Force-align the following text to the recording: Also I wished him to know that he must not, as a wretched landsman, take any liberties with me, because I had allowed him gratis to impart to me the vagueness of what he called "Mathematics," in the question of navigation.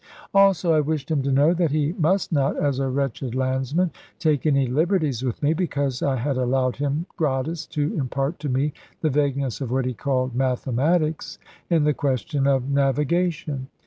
Also 0.33 0.73
I 0.73 0.79
wished 0.79 1.11
him 1.11 1.21
to 1.21 1.31
know 1.31 1.53
that 1.53 1.69
he 1.69 1.93
must 1.93 2.31
not, 2.31 2.57
as 2.57 2.79
a 2.79 2.89
wretched 2.89 3.35
landsman, 3.35 3.91
take 4.17 4.47
any 4.47 4.65
liberties 4.65 5.23
with 5.23 5.43
me, 5.43 5.53
because 5.53 6.01
I 6.01 6.15
had 6.15 6.37
allowed 6.37 6.77
him 6.77 7.05
gratis 7.17 7.67
to 7.67 7.93
impart 7.99 8.39
to 8.39 8.49
me 8.49 8.73
the 9.01 9.11
vagueness 9.11 9.61
of 9.61 9.69
what 9.69 9.85
he 9.85 9.93
called 9.93 10.33
"Mathematics," 10.33 11.37
in 11.69 11.83
the 11.83 11.93
question 11.93 12.47
of 12.47 12.67
navigation. 12.67 13.67